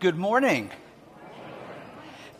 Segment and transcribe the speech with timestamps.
[0.00, 0.70] Good morning.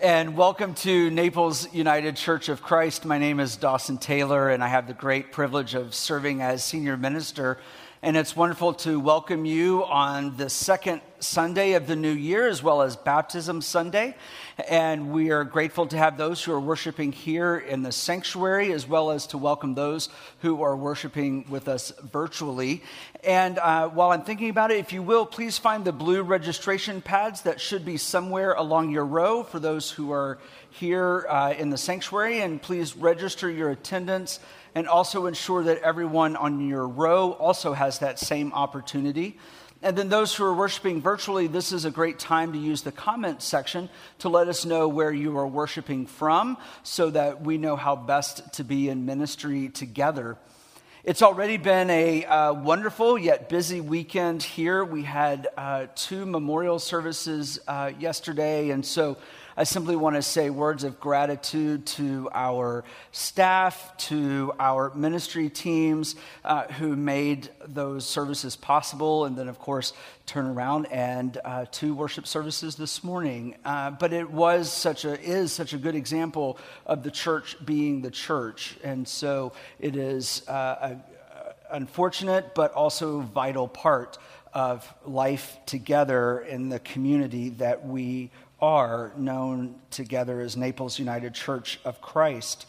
[0.00, 3.04] And welcome to Naples United Church of Christ.
[3.04, 6.96] My name is Dawson Taylor, and I have the great privilege of serving as senior
[6.96, 7.58] minister.
[8.02, 12.62] And it's wonderful to welcome you on the second Sunday of the new year, as
[12.62, 14.16] well as Baptism Sunday.
[14.70, 18.88] And we are grateful to have those who are worshiping here in the sanctuary, as
[18.88, 20.08] well as to welcome those
[20.38, 22.82] who are worshiping with us virtually.
[23.22, 27.02] And uh, while I'm thinking about it, if you will, please find the blue registration
[27.02, 30.38] pads that should be somewhere along your row for those who are
[30.70, 32.40] here uh, in the sanctuary.
[32.40, 34.40] And please register your attendance
[34.74, 39.38] and also ensure that everyone on your row also has that same opportunity.
[39.82, 42.92] And then those who are worshiping virtually, this is a great time to use the
[42.92, 43.88] comment section
[44.18, 48.52] to let us know where you are worshiping from so that we know how best
[48.54, 50.36] to be in ministry together.
[51.02, 54.84] It's already been a uh, wonderful yet busy weekend here.
[54.84, 59.16] We had uh, two memorial services uh, yesterday, and so
[59.56, 66.14] I simply want to say words of gratitude to our staff, to our ministry teams
[66.44, 69.92] uh, who made those services possible, and then, of course,
[70.26, 73.56] turn around and uh, two worship services this morning.
[73.64, 78.02] Uh, but it was such a is such a good example of the church being
[78.02, 80.96] the church, and so it is uh,
[81.32, 84.18] a, unfortunate but also vital part
[84.52, 88.30] of life together in the community that we
[88.60, 92.66] are known together as Naples United Church of Christ.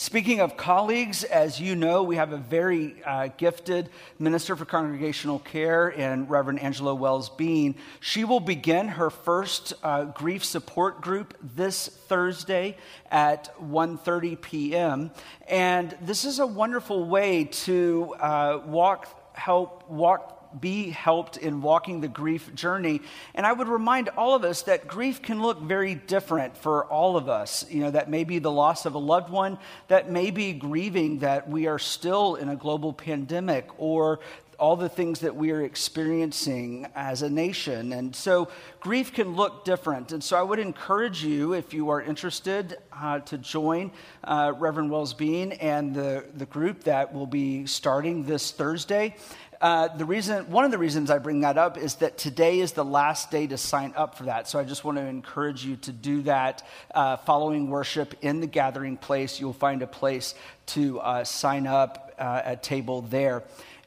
[0.00, 5.38] Speaking of colleagues, as you know, we have a very uh, gifted minister for congregational
[5.38, 7.74] care in Reverend Angela Wells Bean.
[8.00, 12.78] She will begin her first uh, grief support group this Thursday
[13.10, 15.10] at 1:30 p.m.
[15.46, 22.00] And this is a wonderful way to uh, walk, help walk be helped in walking
[22.00, 23.00] the grief journey.
[23.34, 27.16] And I would remind all of us that grief can look very different for all
[27.16, 27.64] of us.
[27.70, 31.20] You know, that may be the loss of a loved one, that may be grieving
[31.20, 34.20] that we are still in a global pandemic, or
[34.58, 37.94] all the things that we are experiencing as a nation.
[37.94, 38.48] And so
[38.78, 40.12] grief can look different.
[40.12, 43.90] And so I would encourage you, if you are interested, uh, to join
[44.22, 49.16] uh, Reverend Wells Bean and the, the group that will be starting this Thursday.
[49.60, 52.72] Uh, the reason, one of the reasons I bring that up is that today is
[52.72, 54.48] the last day to sign up for that.
[54.48, 56.66] So I just want to encourage you to do that.
[56.94, 60.34] Uh, following worship in the gathering place, you'll find a place
[60.66, 63.42] to uh, sign up uh, at table there.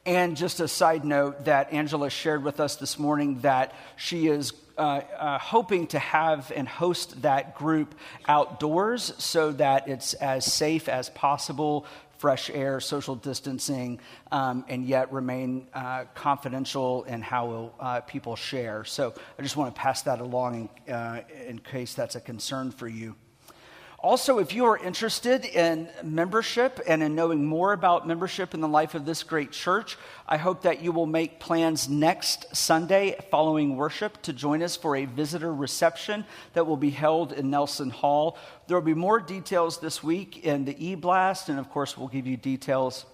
[0.05, 4.53] And just a side note that Angela shared with us this morning that she is
[4.77, 7.95] uh, uh, hoping to have and host that group
[8.27, 11.85] outdoors so that it's as safe as possible
[12.23, 13.99] fresh air, social distancing,
[14.31, 18.85] um, and yet remain uh, confidential in how uh, people share.
[18.85, 22.71] So I just want to pass that along in, uh, in case that's a concern
[22.71, 23.15] for you.
[24.03, 28.67] Also, if you are interested in membership and in knowing more about membership in the
[28.67, 29.97] life of this great church,
[30.27, 34.97] I hope that you will make plans next Sunday following worship to join us for
[34.97, 38.37] a visitor reception that will be held in Nelson Hall.
[38.67, 42.09] There will be more details this week in the e blast, and of course, we'll
[42.09, 43.05] give you details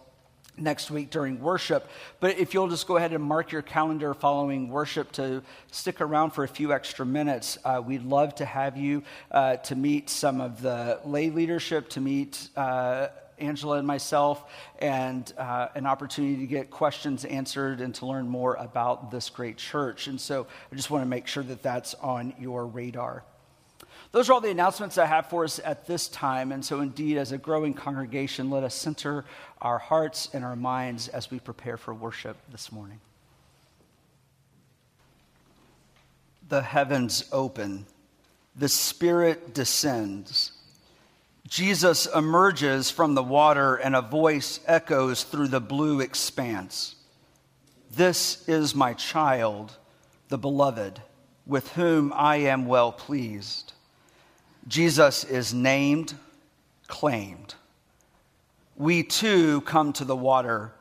[0.59, 1.88] next week during worship.
[2.20, 6.31] But if you'll just go ahead and mark your calendar following worship to stick around
[6.31, 10.42] for a few extra minutes, uh, we'd love to have you uh, to meet some
[10.42, 12.50] of the lay leadership, to meet.
[12.56, 13.08] Uh,
[13.40, 14.44] Angela and myself,
[14.80, 19.56] and uh, an opportunity to get questions answered and to learn more about this great
[19.56, 20.08] church.
[20.08, 23.24] And so I just want to make sure that that's on your radar.
[24.12, 26.52] Those are all the announcements I have for us at this time.
[26.52, 29.24] And so, indeed, as a growing congregation, let us center
[29.62, 33.00] our hearts and our minds as we prepare for worship this morning.
[36.47, 37.86] The heavens open,
[38.56, 40.53] the Spirit descends.
[41.47, 46.96] Jesus emerges from the water, and a voice echoes through the blue expanse
[47.91, 49.78] This is my child,
[50.30, 51.00] the beloved,
[51.46, 53.73] with whom I am well pleased.
[54.69, 56.13] Jesus is named,
[56.87, 57.55] claimed.
[58.77, 60.71] We too come to the water.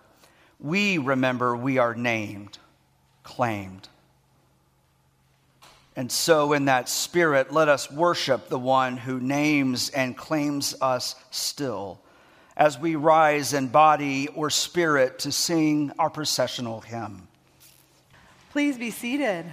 [0.61, 2.58] We remember we are named,
[3.23, 3.88] claimed.
[5.96, 11.17] And so, in that spirit, let us worship the one who names and claims us
[11.31, 11.99] still
[12.58, 17.26] as we rise in body or spirit to sing our processional hymn.
[18.50, 19.46] Please be seated.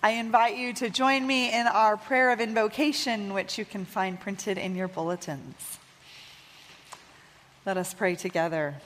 [0.00, 4.20] I invite you to join me in our prayer of invocation, which you can find
[4.20, 5.78] printed in your bulletins.
[7.66, 8.76] Let us pray together.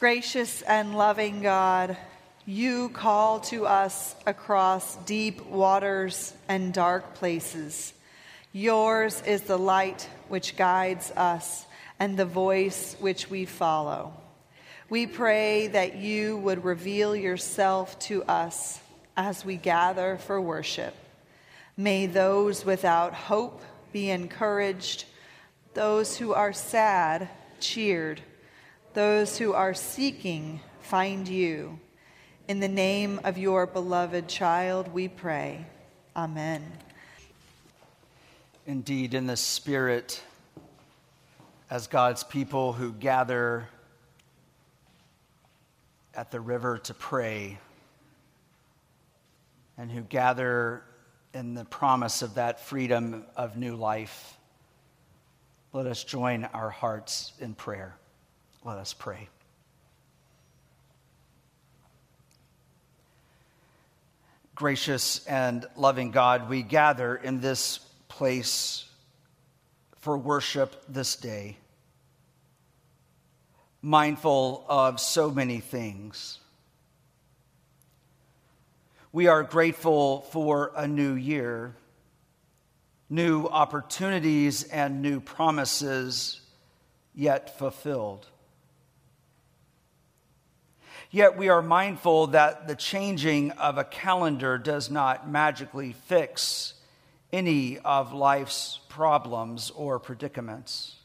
[0.00, 1.96] Gracious and loving God,
[2.46, 7.92] You call to us across deep waters and dark places.
[8.52, 11.64] Yours is the light which guides us
[12.00, 14.14] and the voice which we follow.
[14.90, 18.80] We pray that you would reveal yourself to us
[19.16, 20.94] as we gather for worship.
[21.76, 23.62] May those without hope
[23.92, 25.04] be encouraged,
[25.74, 27.28] those who are sad
[27.60, 28.20] cheered,
[28.94, 31.78] those who are seeking find you.
[32.48, 35.66] In the name of your beloved child, we pray.
[36.16, 36.70] Amen.
[38.66, 40.22] Indeed, in the Spirit,
[41.70, 43.68] as God's people who gather
[46.14, 47.58] at the river to pray
[49.78, 50.82] and who gather
[51.34, 54.36] in the promise of that freedom of new life,
[55.72, 57.96] let us join our hearts in prayer.
[58.64, 59.28] Let us pray.
[64.54, 67.78] Gracious and loving God, we gather in this
[68.08, 68.84] place
[70.00, 71.56] for worship this day,
[73.80, 76.38] mindful of so many things.
[79.14, 81.76] We are grateful for a new year,
[83.10, 86.40] new opportunities, and new promises
[87.14, 88.26] yet fulfilled.
[91.10, 96.72] Yet we are mindful that the changing of a calendar does not magically fix
[97.30, 100.96] any of life's problems or predicaments.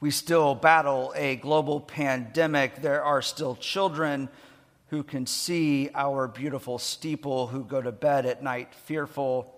[0.00, 2.76] We still battle a global pandemic.
[2.80, 4.30] There are still children
[4.90, 9.54] who can see our beautiful steeple who go to bed at night fearful.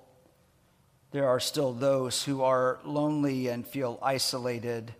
[1.10, 4.94] There are still those who are lonely and feel isolated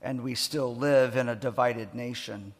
[0.00, 2.52] and we still live in a divided nation.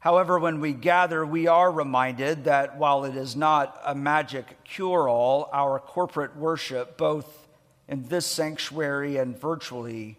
[0.00, 5.08] However, when we gather, we are reminded that while it is not a magic cure
[5.08, 7.48] all, our corporate worship, both
[7.86, 10.18] in this sanctuary and virtually,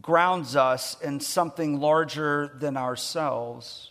[0.00, 3.90] grounds us in something larger than ourselves.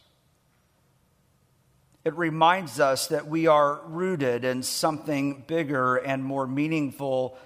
[2.04, 7.38] It reminds us that we are rooted in something bigger and more meaningful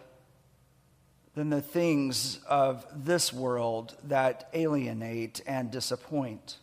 [1.35, 6.57] than the things of this world that alienate and disappoint.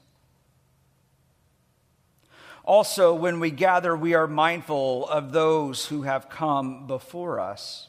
[2.62, 7.88] Also, when we gather, we are mindful of those who have come before us.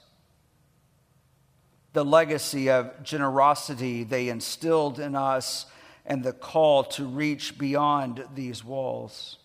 [1.98, 5.66] The legacy of generosity they instilled in us
[6.06, 9.40] and the call to reach beyond these walls.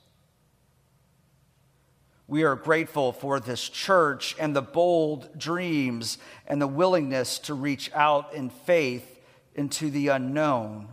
[2.29, 7.91] We are grateful for this church and the bold dreams and the willingness to reach
[7.95, 9.19] out in faith
[9.55, 10.89] into the unknown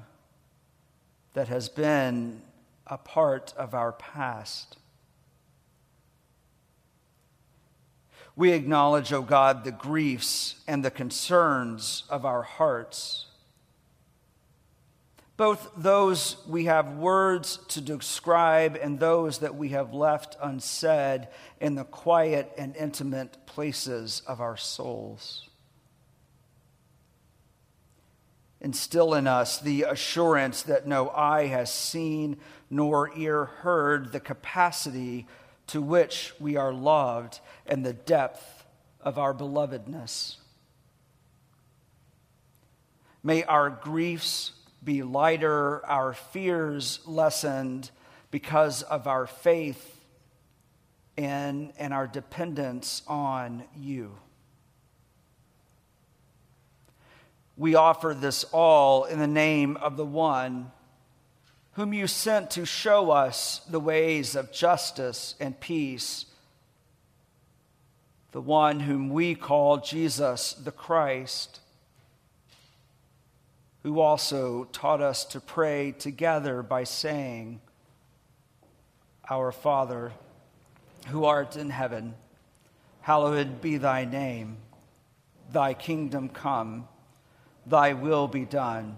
[1.34, 2.42] that has been
[2.88, 4.78] a part of our past.
[8.40, 13.26] We acknowledge, O oh God, the griefs and the concerns of our hearts
[15.40, 21.30] both those we have words to describe and those that we have left unsaid
[21.62, 25.48] in the quiet and intimate places of our souls.
[28.60, 32.36] Instill in us the assurance that no eye has seen
[32.70, 35.26] nor ear heard the capacity
[35.70, 38.66] to which we are loved and the depth
[39.02, 40.38] of our belovedness.
[43.24, 47.92] May our griefs be lighter, our fears lessened
[48.32, 50.00] because of our faith
[51.18, 54.16] in and our dependence on you.
[57.58, 60.72] We offer this all in the name of the one
[61.74, 66.26] whom you sent to show us the ways of justice and peace,
[68.32, 71.60] the one whom we call Jesus the Christ
[73.84, 77.62] who also taught us to pray together by saying,
[79.30, 80.12] Our Father,
[81.08, 82.16] who art in heaven,
[83.02, 84.58] hallowed be thy name.
[85.52, 86.88] Thy kingdom come,
[87.66, 88.98] thy will be done,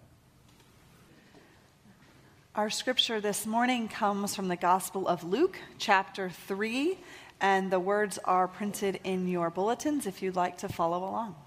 [2.53, 6.97] Our scripture this morning comes from the Gospel of Luke, chapter 3,
[7.39, 11.37] and the words are printed in your bulletins if you'd like to follow along.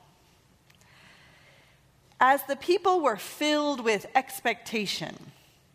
[2.19, 5.15] As the people were filled with expectation,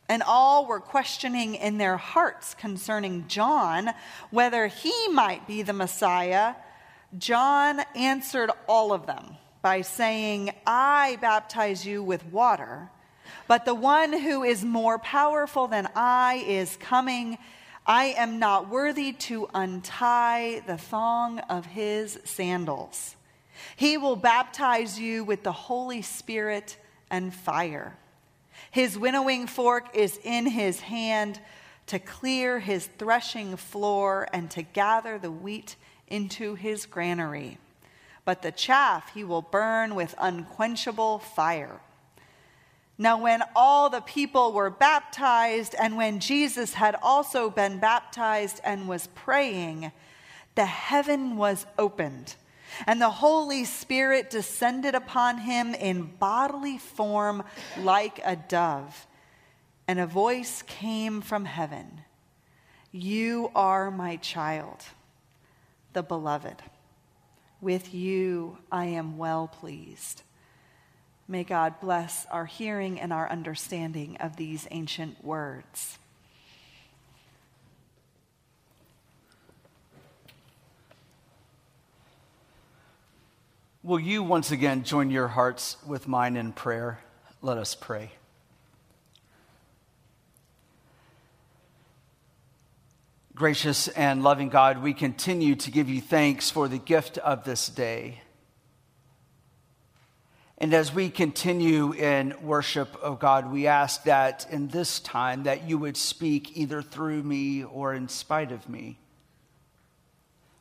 [0.08, 3.92] and all were questioning in their hearts concerning John
[4.32, 6.56] whether he might be the Messiah,
[7.20, 12.90] John answered all of them by saying, I baptize you with water
[13.48, 17.38] but the one who is more powerful than I is coming.
[17.86, 23.16] I am not worthy to untie the thong of his sandals.
[23.76, 26.78] He will baptize you with the Holy Spirit
[27.10, 27.96] and fire.
[28.72, 31.40] His winnowing fork is in his hand
[31.88, 35.76] to clear his threshing floor and to gather the wheat
[36.08, 37.58] into his granary.
[38.26, 41.80] But the chaff he will burn with unquenchable fire.
[43.02, 48.90] Now, when all the people were baptized, and when Jesus had also been baptized and
[48.90, 49.94] was praying,
[50.56, 52.36] the heaven was opened,
[52.86, 57.44] and the Holy Spirit descended upon him in bodily form
[57.78, 59.08] like a dove.
[59.88, 62.02] And a voice came from heaven
[62.92, 64.84] You are my child,
[65.94, 66.62] the beloved.
[67.62, 70.24] With you I am well pleased.
[71.32, 76.00] May God bless our hearing and our understanding of these ancient words.
[83.84, 87.00] Will you once again join your hearts with mine in prayer?
[87.44, 88.10] Let us pray.
[93.36, 97.70] Gracious and loving God, we continue to give you thanks for the gift of this
[97.70, 98.22] day.
[100.62, 105.70] And as we continue in worship of God, we ask that in this time that
[105.70, 109.00] you would speak either through me or in spite of me.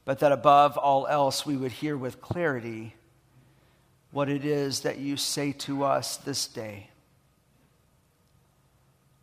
[0.04, 2.94] But that above all else, we would hear with clarity
[4.12, 6.90] what it is that you say to us this day.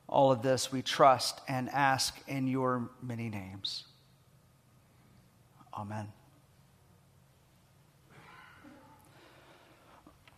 [0.08, 3.86] All of this we trust and ask in your many names.
[5.74, 6.12] Amen.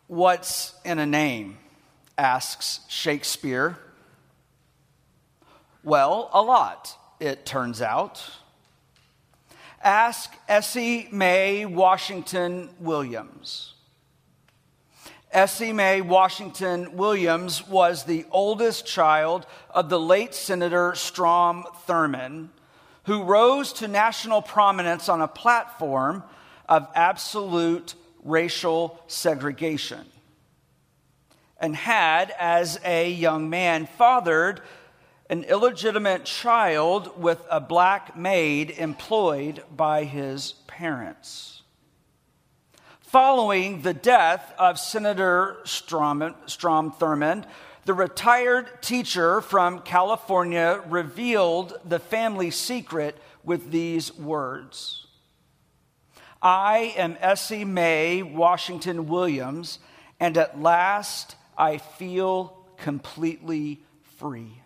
[0.08, 1.58] What's in a name?
[2.18, 3.78] asks Shakespeare.
[5.84, 8.24] Well, a lot, it turns out.
[9.84, 13.76] Ask Essie Mae Washington Williams.
[15.32, 22.50] Essie Mae Washington Williams was the oldest child of the late Senator Strom Thurmond,
[23.04, 26.24] who rose to national prominence on a platform
[26.68, 27.94] of absolute
[28.28, 30.06] racial segregation
[31.60, 34.62] and had, as a young man, fathered
[35.30, 41.64] an illegitimate child with a black maid employed by his parents.
[43.02, 47.46] Following the death of Senator Strom, Strom Thurmond,
[47.86, 55.07] the retired teacher from California revealed the family secret with these words
[56.42, 59.80] I am Essie Mae Washington Williams,
[60.20, 63.82] and at last I feel completely
[64.18, 64.62] free.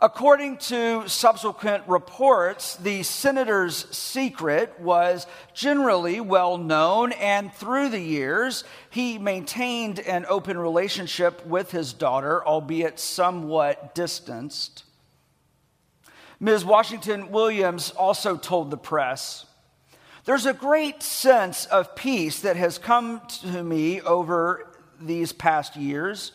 [0.00, 8.62] According to subsequent reports, the senator's secret was generally well known, and through the years,
[8.90, 14.84] he maintained an open relationship with his daughter, albeit somewhat distanced.
[16.38, 16.62] Ms.
[16.64, 19.46] Washington Williams also told the press
[20.26, 24.68] there's a great sense of peace that has come to me over
[25.00, 26.32] these past years.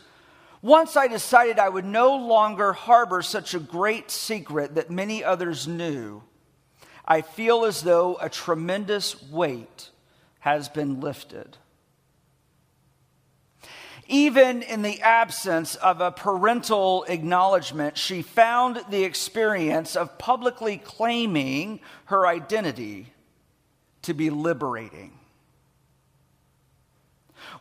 [0.62, 5.68] Once I decided I would no longer harbor such a great secret that many others
[5.68, 6.22] knew,
[7.04, 9.90] I feel as though a tremendous weight
[10.38, 11.58] has been lifted.
[14.08, 21.80] Even in the absence of a parental acknowledgement, she found the experience of publicly claiming
[22.06, 23.11] her identity
[24.02, 25.12] to be liberating.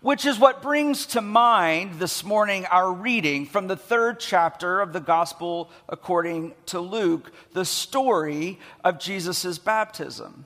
[0.02, 4.94] Which is what brings to mind this morning our reading from the third chapter of
[4.94, 10.46] the Gospel according to Luke, the story of Jesus' baptism.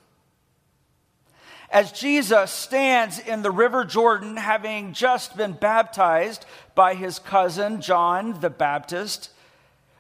[1.69, 8.39] As Jesus stands in the River Jordan, having just been baptized by his cousin John
[8.39, 9.31] the Baptist,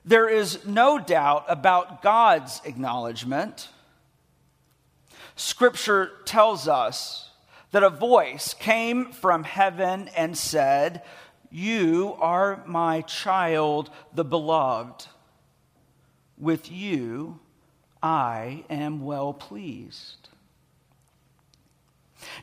[0.03, 3.69] there is no doubt about God's acknowledgement
[5.35, 7.29] Scripture tells us
[7.71, 11.01] that a voice came from heaven and said,
[11.51, 15.07] You are my child, the beloved.
[16.37, 17.39] With you
[18.01, 20.29] I am well pleased.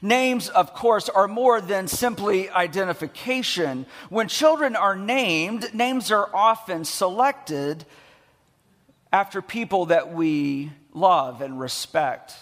[0.00, 3.86] Names, of course, are more than simply identification.
[4.10, 7.84] When children are named, names are often selected
[9.12, 12.34] after people that we love and respect.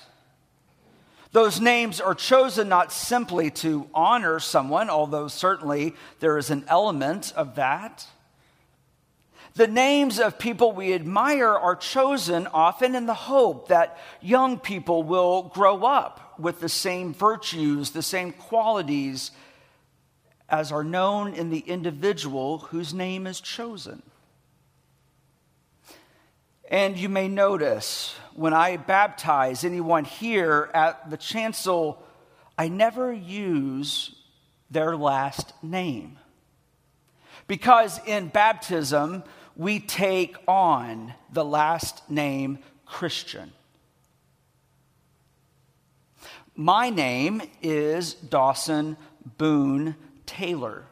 [1.32, 7.32] Those names are chosen not simply to honor someone, although certainly there is an element
[7.36, 8.06] of that.
[9.54, 15.02] The names of people we admire are chosen often in the hope that young people
[15.02, 19.30] will grow up with the same virtues, the same qualities
[20.48, 24.02] as are known in the individual whose name is chosen.
[26.70, 32.00] And you may notice when I baptize anyone here at the chancel,
[32.56, 34.14] I never use
[34.70, 36.16] their last name.
[37.48, 39.24] Because in baptism,
[39.56, 43.50] we take on the last name Christian.
[46.54, 48.96] My name is Dawson
[49.38, 50.84] Boone Taylor.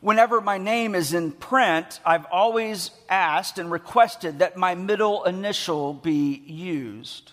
[0.00, 5.92] Whenever my name is in print, I've always asked and requested that my middle initial
[5.92, 7.32] be used.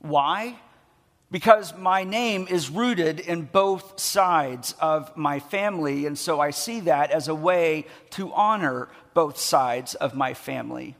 [0.00, 0.58] Why?
[1.30, 6.80] Because my name is rooted in both sides of my family, and so I see
[6.80, 10.96] that as a way to honor both sides of my family.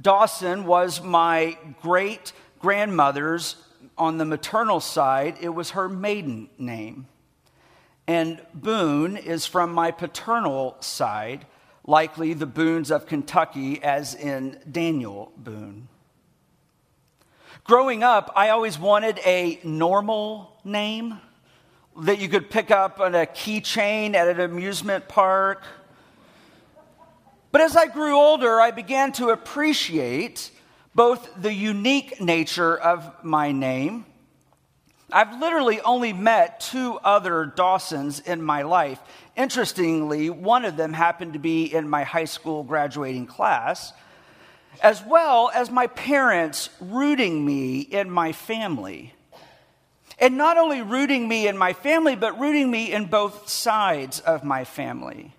[0.00, 3.56] Dawson was my great grandmother's,
[3.96, 7.06] on the maternal side, it was her maiden name.
[8.06, 11.46] And Boone is from my paternal side,
[11.86, 15.88] likely the Boones of Kentucky, as in Daniel Boone.
[17.64, 21.20] Growing up, I always wanted a normal name
[22.00, 25.62] that you could pick up on a keychain at an amusement park.
[27.52, 30.50] But as I grew older, I began to appreciate
[30.94, 34.06] both the unique nature of my name
[35.12, 38.98] I've literally only met two other Dawsons in my life.
[39.36, 43.92] Interestingly, one of them happened to be in my high school graduating class,
[44.82, 49.14] as well as my parents rooting me in my family.
[50.18, 54.44] And not only rooting me in my family, but rooting me in both sides of
[54.44, 55.34] my family.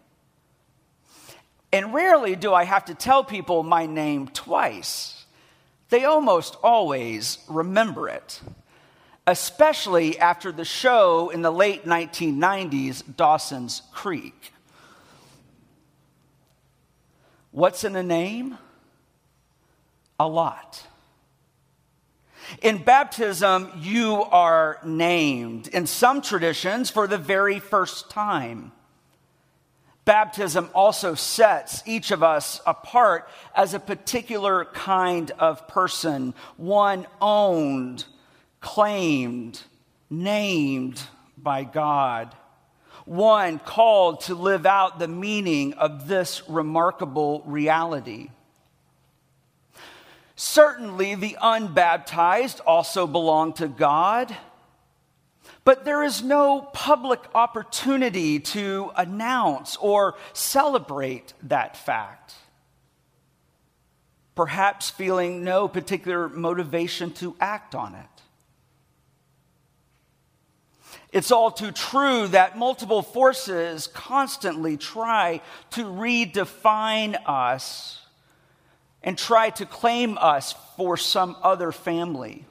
[1.71, 5.25] And rarely do I have to tell people my name twice.
[5.89, 8.39] They almost always remember it
[9.25, 14.51] especially after the show in the late 1990s, Dawson's Creek.
[17.51, 18.57] What's in a name?
[20.19, 20.85] A lot.
[22.61, 28.73] In baptism, you are named, in some traditions, for the very first time.
[30.03, 38.03] Baptism also sets each of us apart as a particular kind of person, one owned
[38.63, 39.61] claimed,
[40.09, 40.99] named
[41.37, 42.33] by God.
[43.05, 48.29] One called to live out the meaning of this remarkable reality.
[50.35, 54.35] Certainly, the unbaptized also belong to God,
[55.65, 62.33] but there is no public opportunity to announce or celebrate that fact.
[64.35, 68.12] Perhaps feeling no particular motivation to act on it.
[71.13, 78.01] It's all too true that multiple forces constantly try to redefine us
[79.03, 82.47] and try to claim us for some other family.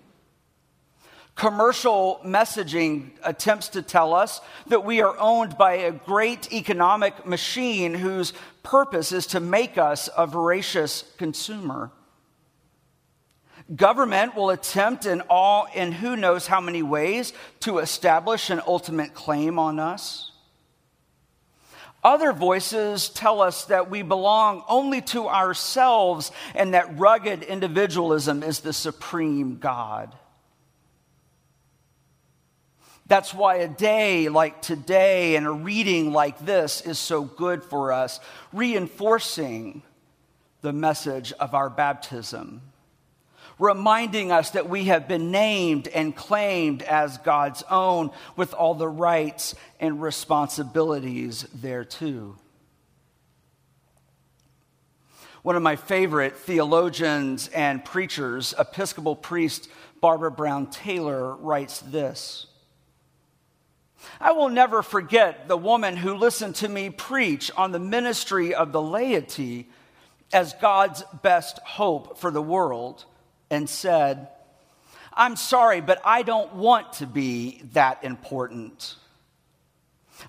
[1.35, 7.95] Commercial messaging attempts to tell us that we are owned by a great economic machine
[7.95, 11.91] whose purpose is to make us a voracious consumer.
[13.75, 19.15] Government will attempt in all, in who knows how many ways, to establish an ultimate
[19.15, 20.33] claim on us.
[22.05, 28.61] Other voices tell us that we belong only to ourselves and that rugged individualism is
[28.61, 30.13] the supreme God.
[33.07, 37.93] That's why a day like today and a reading like this is so good for
[37.93, 38.19] us,
[38.53, 39.83] reinforcing
[40.63, 42.63] the message of our baptism
[43.63, 48.89] reminding us that we have been named and claimed as God's own with all the
[48.89, 52.37] rights and responsibilities thereto.
[55.43, 59.69] One of my favorite theologians and preachers, Episcopal priest
[60.01, 62.47] Barbara Brown Taylor, writes this
[64.21, 68.73] I will never forget the woman who listened to me preach on the ministry of
[68.73, 69.69] the laity
[70.33, 73.05] as God's best hope for the world
[73.53, 74.29] and said,
[75.13, 78.97] I'm sorry, but I don't want to be that important.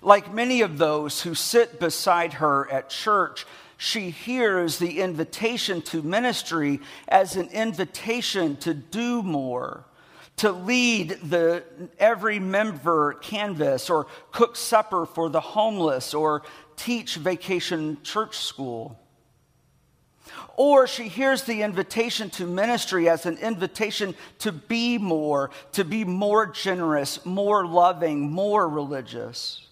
[0.02, 3.46] Like many of those who sit beside her at church,
[3.78, 9.84] she hears the invitation to ministry as an invitation to do more,
[10.36, 11.64] to lead the
[11.98, 16.42] every member canvass, or cook supper for the homeless, or
[16.76, 19.00] teach vacation church school.
[20.56, 26.04] Or she hears the invitation to ministry as an invitation to be more, to be
[26.04, 29.66] more generous, more loving, more religious.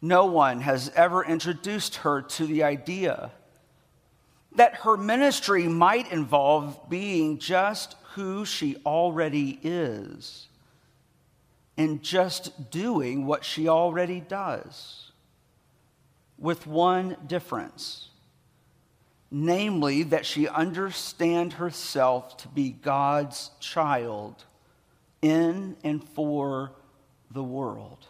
[0.00, 3.32] No one has ever introduced her to the idea
[4.56, 10.46] that her ministry might involve being just who she already is
[11.76, 15.10] and just doing what she already does,
[16.38, 18.10] with one difference
[19.36, 24.44] namely, that she understand herself to be God's child
[25.22, 26.70] in and for
[27.32, 28.06] the world.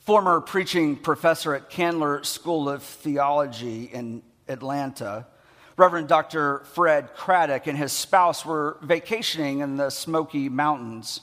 [0.00, 5.28] Former preaching professor at Candler School of Theology in Atlanta,
[5.76, 6.64] Reverend Dr.
[6.72, 11.20] Fred Craddock and his spouse were vacationing in the Smoky Mountains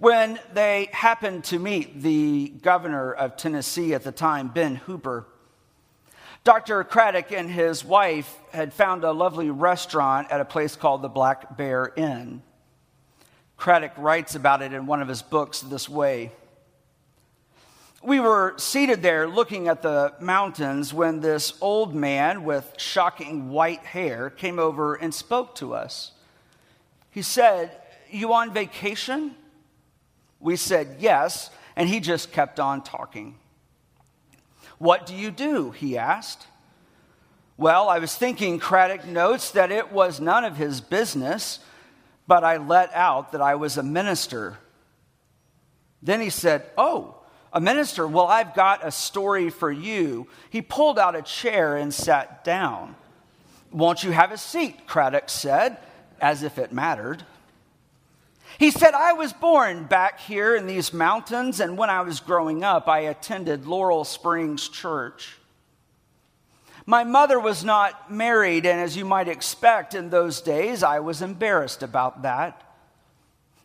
[0.00, 5.26] when they happened to meet the governor of Tennessee at the time, Ben Hooper.
[6.42, 6.82] Dr.
[6.84, 11.54] Craddock and his wife had found a lovely restaurant at a place called the Black
[11.54, 12.42] Bear Inn.
[13.58, 16.32] Craddock writes about it in one of his books this way.
[18.02, 23.84] We were seated there looking at the mountains when this old man with shocking white
[23.84, 26.12] hair came over and spoke to us.
[27.10, 27.70] He said,
[28.08, 29.36] You on vacation?
[30.40, 33.36] We said yes, and he just kept on talking.
[34.78, 35.70] What do you do?
[35.70, 36.46] He asked.
[37.58, 41.58] Well, I was thinking, Craddock notes that it was none of his business,
[42.26, 44.56] but I let out that I was a minister.
[46.02, 47.16] Then he said, Oh,
[47.52, 48.06] a minister?
[48.06, 50.28] Well, I've got a story for you.
[50.48, 52.94] He pulled out a chair and sat down.
[53.70, 54.86] Won't you have a seat?
[54.86, 55.76] Craddock said,
[56.20, 57.24] as if it mattered.
[58.60, 62.62] He said, I was born back here in these mountains, and when I was growing
[62.62, 65.38] up, I attended Laurel Springs Church.
[66.84, 71.22] My mother was not married, and as you might expect in those days, I was
[71.22, 72.62] embarrassed about that.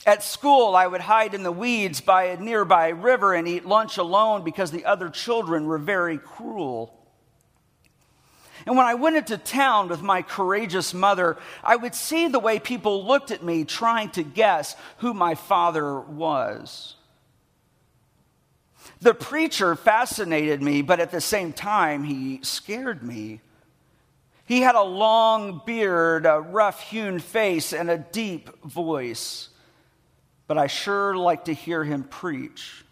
[0.06, 3.98] At school, I would hide in the weeds by a nearby river and eat lunch
[3.98, 6.95] alone because the other children were very cruel.
[8.66, 12.60] And when I went into town with my courageous mother, I would see the way
[12.60, 16.96] people looked at me trying to guess who my father was.
[19.02, 23.42] The preacher fascinated me, but at the same time, he scared me.
[24.46, 29.50] He had a long beard, a rough hewn face, and a deep voice,
[30.48, 32.85] but I sure liked to hear him preach.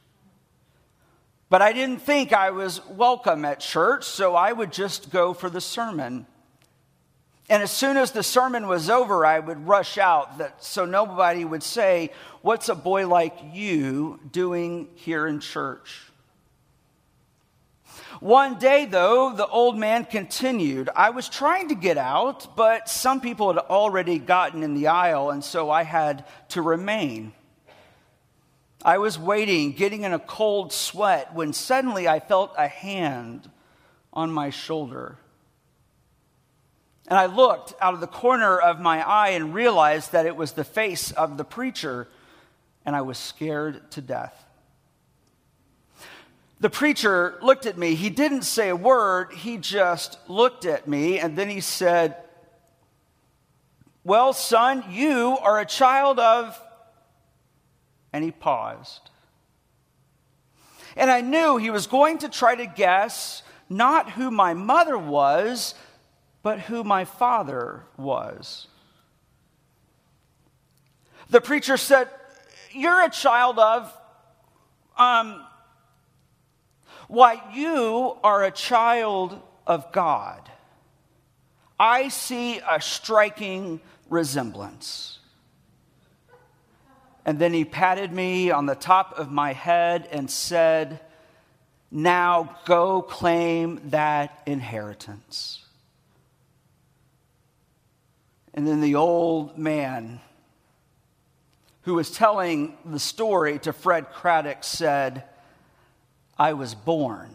[1.54, 5.52] But I didn't think I was welcome at church, so I would just go for
[5.52, 6.26] the sermon.
[7.48, 11.46] And as soon as the sermon was over, I would rush out that, so nobody
[11.46, 12.10] would say,
[12.42, 16.02] What's a boy like you doing here in church?
[18.20, 20.90] One day, though, the old man continued.
[20.96, 25.30] I was trying to get out, but some people had already gotten in the aisle,
[25.30, 27.32] and so I had to remain.
[28.86, 33.50] I was waiting, getting in a cold sweat, when suddenly I felt a hand
[34.12, 35.18] on my shoulder.
[37.08, 40.54] And I looked out of the corner of my eye and realized that it was
[40.54, 42.08] the face of the preacher,
[42.86, 44.46] and I was scared to death.
[46.60, 47.96] The preacher looked at me.
[47.96, 52.16] He didn't say a word, he just looked at me, and then he said,
[54.04, 56.58] Well, son, you are a child of
[58.14, 59.10] and he paused.
[60.96, 65.74] And I knew he was going to try to guess not who my mother was,
[66.44, 68.68] but who my father was.
[71.30, 72.10] The preacher said,
[72.72, 73.98] You're a child of,
[74.98, 75.44] um,
[77.08, 80.50] why, you are a child of God.
[81.80, 85.20] I see a striking resemblance.
[87.26, 91.00] And then he patted me on the top of my head and said,
[91.90, 95.64] Now go claim that inheritance.
[98.54, 100.20] And then the old man
[101.84, 105.24] who was telling the story to Fred Craddock, said,
[106.38, 107.30] I was born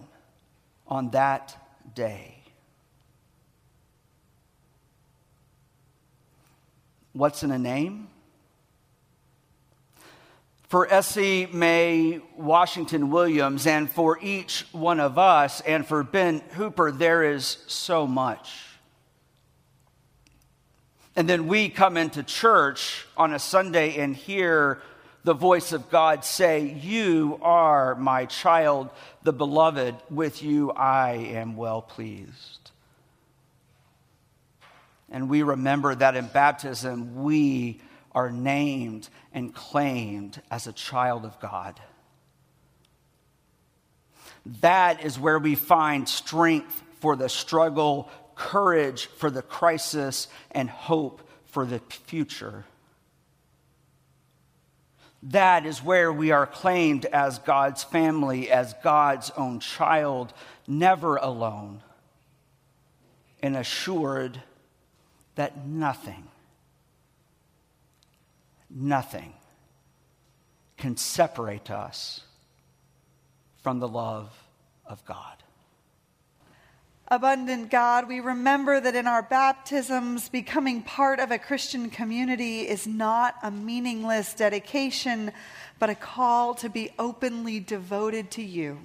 [0.86, 1.56] on that
[1.94, 2.34] day.
[7.12, 8.08] What's in a name?
[10.68, 16.92] For Essie Mae Washington Williams, and for each one of us, and for Ben Hooper,
[16.92, 18.52] there is so much.
[21.16, 24.82] And then we come into church on a Sunday and hear
[25.24, 28.90] the voice of God say, You are my child,
[29.22, 29.94] the beloved.
[30.10, 32.70] With you I am well pleased.
[35.10, 37.80] And we remember that in baptism we
[38.12, 41.80] are named and claimed as a child of God.
[44.60, 51.28] That is where we find strength for the struggle courage for the crisis, and hope
[51.46, 52.64] for the future.
[55.24, 60.32] That is where we are claimed as God's family, as God's own child,
[60.68, 61.82] never alone,
[63.42, 64.40] and assured
[65.34, 66.28] that nothing,
[68.70, 69.32] nothing
[70.76, 72.22] can separate us
[73.62, 74.32] from the love
[74.86, 75.42] of God.
[77.10, 82.86] Abundant God, we remember that in our baptisms, becoming part of a Christian community is
[82.86, 85.32] not a meaningless dedication,
[85.78, 88.78] but a call to be openly devoted to you.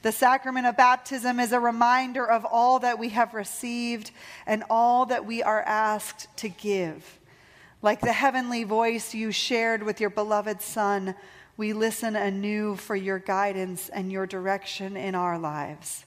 [0.00, 4.10] The sacrament of baptism is a reminder of all that we have received
[4.46, 7.19] and all that we are asked to give.
[7.82, 11.14] Like the heavenly voice you shared with your beloved Son,
[11.56, 16.04] we listen anew for your guidance and your direction in our lives.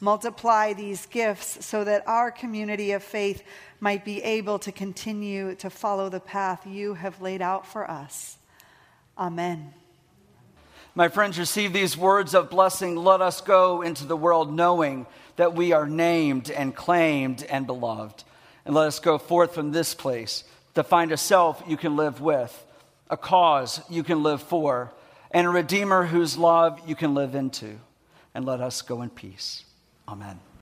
[0.00, 3.42] Multiply these gifts so that our community of faith
[3.80, 8.36] might be able to continue to follow the path you have laid out for us.
[9.16, 9.72] Amen.
[10.94, 12.96] My friends, receive these words of blessing.
[12.96, 15.06] Let us go into the world knowing
[15.36, 18.24] that we are named and claimed and beloved.
[18.66, 22.20] And let us go forth from this place to find a self you can live
[22.20, 22.66] with,
[23.08, 24.92] a cause you can live for,
[25.30, 27.78] and a Redeemer whose love you can live into.
[28.34, 29.64] And let us go in peace.
[30.08, 30.40] Amen.